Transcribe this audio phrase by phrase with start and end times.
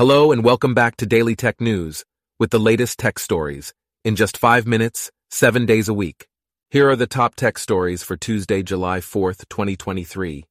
[0.00, 2.06] Hello and welcome back to Daily Tech News
[2.38, 6.26] with the latest tech stories in just five minutes, seven days a week.
[6.70, 10.46] Here are the top tech stories for Tuesday, July 4th, 2023.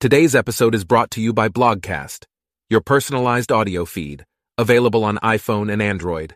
[0.00, 2.24] Today's episode is brought to you by Blogcast,
[2.68, 4.24] your personalized audio feed,
[4.58, 6.34] available on iPhone and Android.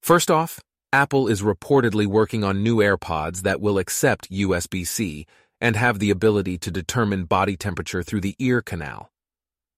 [0.00, 0.60] First off,
[0.92, 5.24] Apple is reportedly working on new AirPods that will accept USB C
[5.60, 9.08] and have the ability to determine body temperature through the ear canal.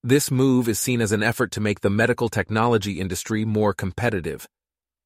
[0.03, 4.49] This move is seen as an effort to make the medical technology industry more competitive.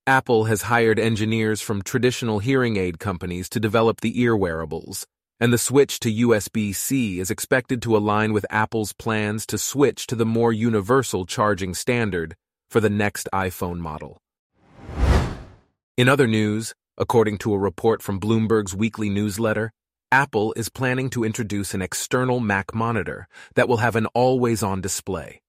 [0.07, 5.09] Apple has hired engineers from traditional hearing aid companies to develop the ear wearables,
[5.41, 10.07] and the switch to USB C is expected to align with Apple's plans to switch
[10.07, 12.37] to the more universal charging standard
[12.71, 14.23] for the next iPhone model.
[15.97, 19.73] In other news, according to a report from Bloomberg's weekly newsletter,
[20.13, 24.83] Apple is planning to introduce an external Mac monitor that will have an always on
[24.83, 25.41] display.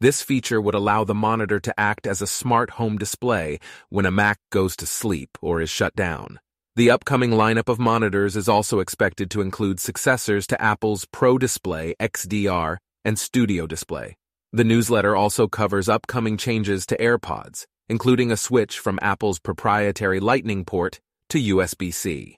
[0.00, 3.58] This feature would allow the monitor to act as a smart home display
[3.90, 6.40] when a Mac goes to sleep or is shut down.
[6.74, 11.94] The upcoming lineup of monitors is also expected to include successors to Apple's Pro Display
[12.00, 14.16] XDR and Studio Display.
[14.54, 20.64] The newsletter also covers upcoming changes to AirPods, including a switch from Apple's proprietary Lightning
[20.64, 22.36] port to USB-C.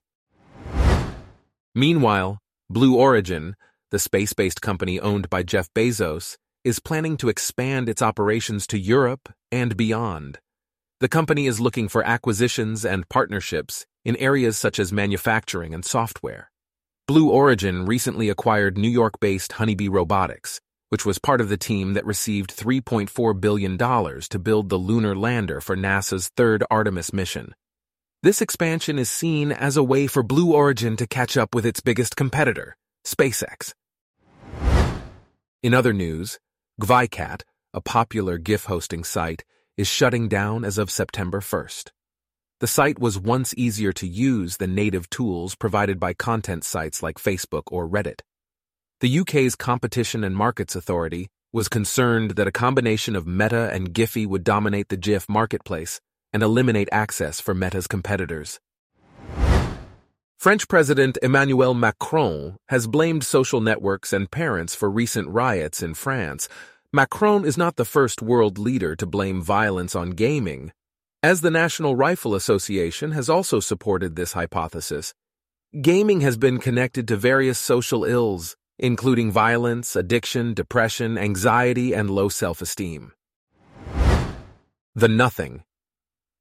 [1.74, 2.38] Meanwhile,
[2.70, 3.56] Blue Origin,
[3.90, 9.32] the space-based company owned by Jeff Bezos, is planning to expand its operations to Europe
[9.52, 10.38] and beyond.
[11.00, 16.50] The company is looking for acquisitions and partnerships in areas such as manufacturing and software.
[17.06, 20.60] Blue Origin recently acquired New York-based Honeybee Robotics,
[20.94, 25.60] which was part of the team that received $3.4 billion to build the lunar lander
[25.60, 27.52] for NASA's third Artemis mission.
[28.22, 31.80] This expansion is seen as a way for Blue Origin to catch up with its
[31.80, 33.74] biggest competitor, SpaceX.
[35.64, 36.38] In other news,
[36.80, 39.42] Gfycat, a popular GIF hosting site,
[39.76, 41.90] is shutting down as of September 1st.
[42.60, 47.16] The site was once easier to use than native tools provided by content sites like
[47.16, 48.20] Facebook or Reddit.
[49.04, 54.26] The UK's Competition and Markets Authority was concerned that a combination of Meta and Giphy
[54.26, 56.00] would dominate the GIF marketplace
[56.32, 58.60] and eliminate access for Meta's competitors.
[60.38, 66.48] French President Emmanuel Macron has blamed social networks and parents for recent riots in France.
[66.90, 70.72] Macron is not the first world leader to blame violence on gaming,
[71.22, 75.12] as the National Rifle Association has also supported this hypothesis.
[75.82, 82.28] Gaming has been connected to various social ills, including violence, addiction, depression, anxiety, and low
[82.28, 83.12] self-esteem.
[84.94, 85.62] The Nothing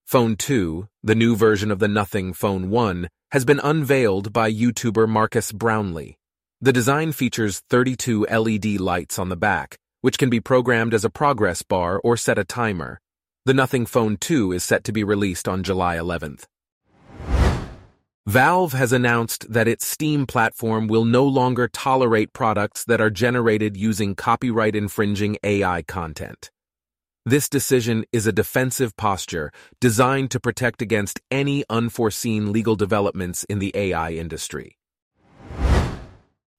[0.06, 5.10] Phone 2, the new version of the Nothing Phone 1, has been unveiled by YouTuber
[5.10, 6.18] Marques Brownlee.
[6.62, 11.10] The design features 32 LED lights on the back, which can be programmed as a
[11.10, 13.00] progress bar or set a timer.
[13.46, 16.46] The Nothing Phone 2 is set to be released on July 11th.
[18.26, 23.76] Valve has announced that its Steam platform will no longer tolerate products that are generated
[23.76, 26.50] using copyright infringing AI content.
[27.26, 29.52] This decision is a defensive posture
[29.82, 34.78] designed to protect against any unforeseen legal developments in the AI industry.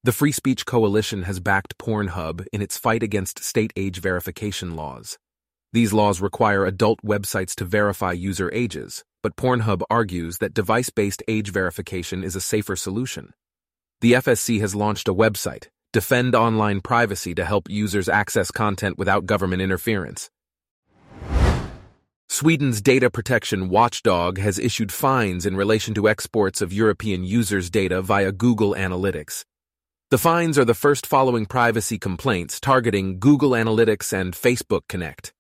[0.03, 5.17] The Free Speech Coalition has backed Pornhub in its fight against state age verification laws.
[5.73, 11.51] These laws require adult websites to verify user ages, but Pornhub argues that device-based age
[11.51, 13.33] verification is a safer solution.
[14.03, 19.25] The FSC has launched a website, Defend Online Privacy, to help users access content without
[19.25, 20.31] government interference.
[22.29, 28.03] Sweden's data protection watchdog has issued fines in relation to exports of European users' data
[28.03, 29.45] via Google Analytics.
[30.11, 35.34] The fines are the first following privacy complaints targeting Google Analytics and Facebook Connect.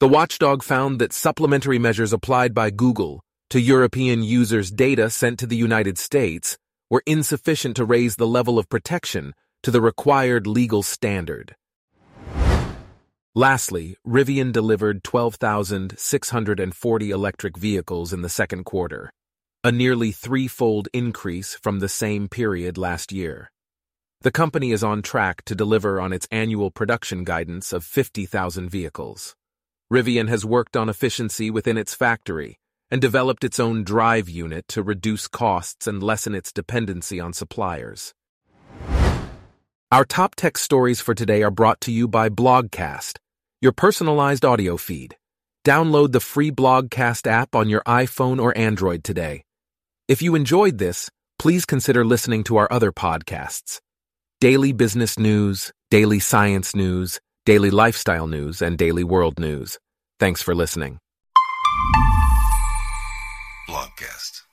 [0.00, 5.46] The watchdog found that supplementary measures applied by Google to European users' data sent to
[5.46, 6.58] the United States
[6.90, 11.54] were insufficient to raise the level of protection to the required legal standard.
[13.36, 19.10] Lastly, Rivian delivered 12,640 electric vehicles in the second quarter,
[19.62, 23.50] a nearly threefold increase from the same period last year.
[24.22, 29.36] The company is on track to deliver on its annual production guidance of 50,000 vehicles.
[29.94, 32.58] Rivian has worked on efficiency within its factory
[32.90, 38.12] and developed its own drive unit to reduce costs and lessen its dependency on suppliers.
[39.92, 43.18] Our top tech stories for today are brought to you by Blogcast,
[43.60, 45.16] your personalized audio feed.
[45.64, 49.44] Download the free Blogcast app on your iPhone or Android today.
[50.08, 51.08] If you enjoyed this,
[51.38, 53.78] please consider listening to our other podcasts
[54.40, 59.78] Daily Business News, Daily Science News, Daily Lifestyle News, and Daily World News.
[60.18, 60.98] Thanks for listening.
[63.68, 64.42] Blogcast.